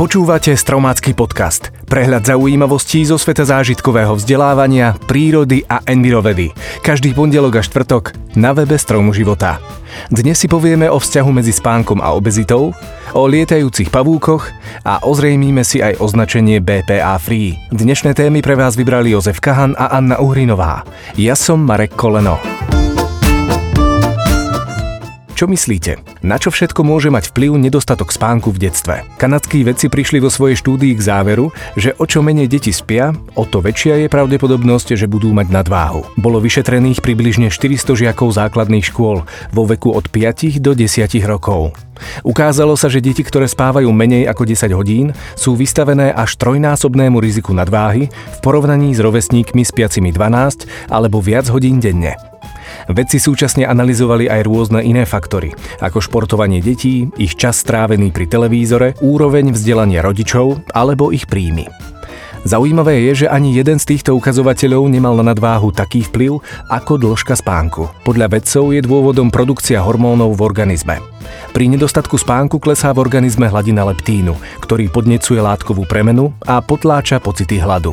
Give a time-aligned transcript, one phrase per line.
[0.00, 1.68] Počúvate Stromácky podcast.
[1.84, 6.56] Prehľad zaujímavostí zo sveta zážitkového vzdelávania, prírody a envirovedy.
[6.80, 9.60] Každý pondelok a štvrtok na webe Stromu života.
[10.08, 12.72] Dnes si povieme o vzťahu medzi spánkom a obezitou,
[13.12, 14.48] o lietajúcich pavúkoch
[14.88, 17.60] a ozrejmíme si aj označenie BPA Free.
[17.68, 20.80] Dnešné témy pre vás vybrali Jozef Kahan a Anna Uhrinová.
[21.20, 22.40] Ja som Marek Koleno.
[25.40, 26.20] Čo myslíte?
[26.20, 29.08] Na čo všetko môže mať vplyv nedostatok spánku v detstve?
[29.16, 31.48] Kanadskí vedci prišli vo svojej štúdii k záveru,
[31.80, 36.04] že o čo menej deti spia, o to väčšia je pravdepodobnosť, že budú mať nadváhu.
[36.20, 41.72] Bolo vyšetrených približne 400 žiakov základných škôl vo veku od 5 do 10 rokov.
[42.20, 47.56] Ukázalo sa, že deti, ktoré spávajú menej ako 10 hodín, sú vystavené až trojnásobnému riziku
[47.56, 52.20] nadváhy v porovnaní s rovesníkmi spiacimi 12 alebo viac hodín denne.
[52.90, 58.98] Vedci súčasne analyzovali aj rôzne iné faktory, ako športovanie detí, ich čas strávený pri televízore,
[58.98, 61.70] úroveň vzdelania rodičov alebo ich príjmy.
[62.40, 66.40] Zaujímavé je, že ani jeden z týchto ukazovateľov nemal na nadváhu taký vplyv
[66.72, 67.92] ako dĺžka spánku.
[68.00, 71.04] Podľa vedcov je dôvodom produkcia hormónov v organizme.
[71.52, 74.32] Pri nedostatku spánku klesá v organizme hladina leptínu,
[74.64, 77.92] ktorý podnecuje látkovú premenu a potláča pocity hladu.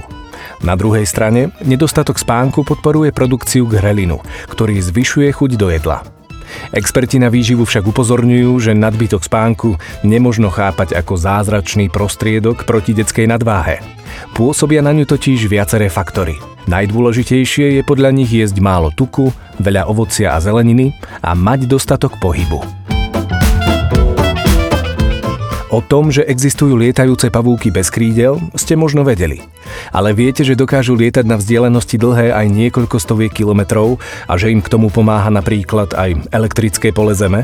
[0.63, 6.05] Na druhej strane, nedostatok spánku podporuje produkciu grelinu, ktorý zvyšuje chuť do jedla.
[6.71, 9.75] Experti na výživu však upozorňujú, že nadbytok spánku
[10.07, 13.83] nemožno chápať ako zázračný prostriedok proti detskej nadváhe.
[14.33, 16.39] Pôsobia na ňu totiž viaceré faktory.
[16.67, 20.91] Najdôležitejšie je podľa nich jesť málo tuku, veľa ovocia a zeleniny
[21.23, 22.86] a mať dostatok pohybu.
[25.67, 29.43] O tom, že existujú lietajúce pavúky bez krídel, ste možno vedeli.
[29.91, 33.99] Ale viete, že dokážu lietať na vzdialenosti dlhé aj niekoľko stoviek kilometrov
[34.31, 37.43] a že im k tomu pomáha napríklad aj elektrické pole Zeme?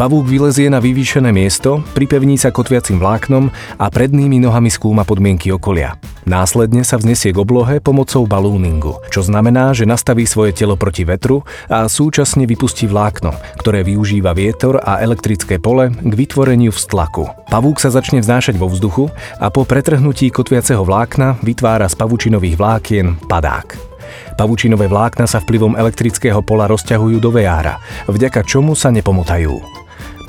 [0.00, 6.00] Pavúk vylezie na vyvýšené miesto, pripevní sa kotviacim vláknom a prednými nohami skúma podmienky okolia.
[6.24, 11.44] Následne sa vznesie k oblohe pomocou balúningu, čo znamená, že nastaví svoje telo proti vetru
[11.68, 17.52] a súčasne vypustí vlákno, ktoré využíva vietor a elektrické pole k vytvoreniu vztlaku.
[17.52, 23.20] Pavúk sa začne vznášať vo vzduchu a po pretrhnutí kotviaceho vlákna vytvára z pavučinových vlákien
[23.28, 23.76] padák.
[24.40, 27.76] Pavučinové vlákna sa vplyvom elektrického pola rozťahujú do vejára,
[28.08, 29.79] vďaka čomu sa nepomotajú.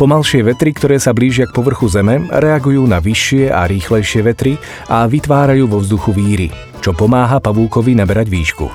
[0.01, 4.57] Pomalšie vetry, ktoré sa blížia k povrchu Zeme, reagujú na vyššie a rýchlejšie vetry
[4.89, 6.49] a vytvárajú vo vzduchu víry,
[6.81, 8.65] čo pomáha pavúkovi naberať výšku.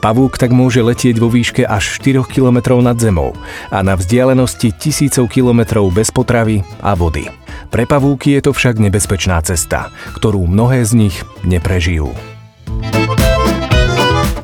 [0.00, 3.36] Pavúk tak môže letieť vo výške až 4 km nad zemou
[3.68, 7.28] a na vzdialenosti tisícov kilometrov bez potravy a vody.
[7.68, 12.16] Pre pavúky je to však nebezpečná cesta, ktorú mnohé z nich neprežijú.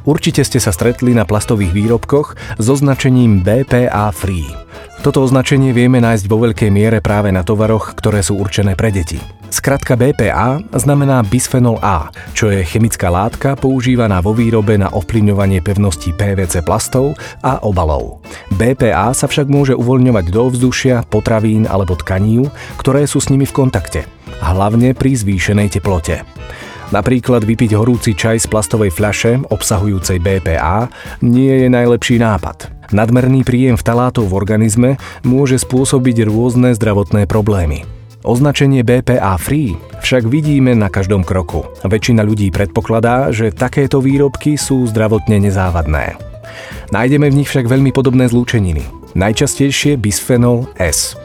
[0.05, 4.72] Určite ste sa stretli na plastových výrobkoch s označením BPA Free.
[5.03, 9.19] Toto označenie vieme nájsť vo veľkej miere práve na tovaroch, ktoré sú určené pre deti.
[9.51, 16.15] Skratka BPA znamená bisphenol A, čo je chemická látka používaná vo výrobe na ovplyvňovanie pevnosti
[16.15, 18.23] PVC plastov a obalov.
[18.55, 22.47] BPA sa však môže uvoľňovať do ovzdušia, potravín alebo tkaní,
[22.79, 24.07] ktoré sú s nimi v kontakte,
[24.39, 26.23] hlavne pri zvýšenej teplote.
[26.95, 30.87] Napríklad vypiť horúci čaj z plastovej fľaše obsahujúcej BPA
[31.27, 32.82] nie je najlepší nápad.
[32.93, 34.91] Nadmerný príjem vtalátov v organizme
[35.25, 37.89] môže spôsobiť rôzne zdravotné problémy.
[38.23, 41.67] Označenie BPA Free však vidíme na každom kroku.
[41.83, 46.21] Väčšina ľudí predpokladá, že takéto výrobky sú zdravotne nezávadné.
[46.93, 48.85] Nájdeme v nich však veľmi podobné zlúčeniny.
[49.17, 51.17] Najčastejšie bisphenol S.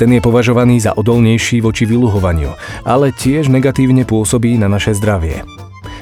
[0.00, 2.56] Ten je považovaný za odolnejší voči vyluhovaniu,
[2.88, 5.44] ale tiež negatívne pôsobí na naše zdravie.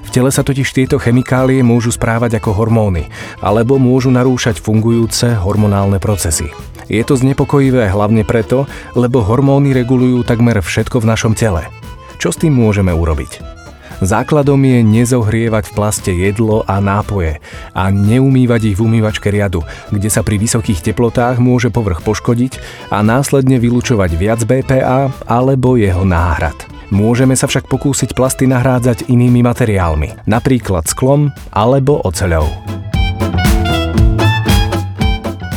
[0.09, 3.13] V tele sa totiž tieto chemikálie môžu správať ako hormóny,
[3.45, 6.49] alebo môžu narúšať fungujúce hormonálne procesy.
[6.89, 8.65] Je to znepokojivé hlavne preto,
[8.97, 11.69] lebo hormóny regulujú takmer všetko v našom tele.
[12.17, 13.61] Čo s tým môžeme urobiť?
[14.01, 17.45] Základom je nezohrievať v plaste jedlo a nápoje
[17.77, 19.61] a neumývať ich v umývačke riadu,
[19.93, 22.57] kde sa pri vysokých teplotách môže povrch poškodiť
[22.89, 26.78] a následne vylúčovať viac BPA alebo jeho náhrad.
[26.89, 32.49] Môžeme sa však pokúsiť plasty nahrádzať inými materiálmi, napríklad sklom alebo oceľou.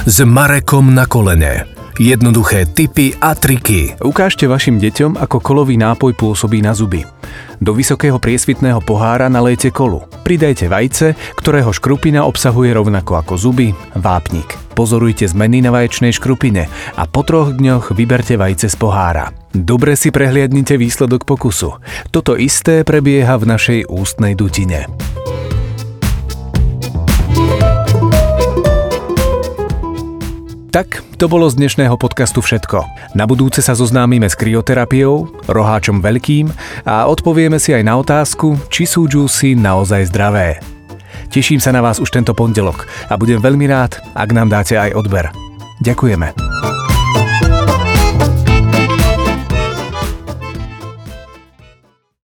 [0.04, 1.81] S Marekom na kolene.
[2.02, 3.94] Jednoduché tipy a triky.
[4.02, 7.06] Ukážte vašim deťom, ako kolový nápoj pôsobí na zuby.
[7.62, 10.10] Do vysokého priesvitného pohára nalejte kolu.
[10.26, 14.50] Pridajte vajce, ktorého škrupina obsahuje rovnako ako zuby, vápnik.
[14.74, 16.66] Pozorujte zmeny na vaječnej škrupine
[16.98, 19.30] a po troch dňoch vyberte vajce z pohára.
[19.54, 21.78] Dobre si prehliadnite výsledok pokusu.
[22.10, 24.90] Toto isté prebieha v našej ústnej dutine.
[30.72, 32.88] Tak, to bolo z dnešného podcastu všetko.
[33.12, 36.48] Na budúce sa zoznámime s kryoterapiou, roháčom veľkým
[36.88, 40.64] a odpovieme si aj na otázku, či sú džúsy naozaj zdravé.
[41.28, 44.96] Teším sa na vás už tento pondelok a budem veľmi rád, ak nám dáte aj
[44.96, 45.28] odber.
[45.84, 46.51] Ďakujeme.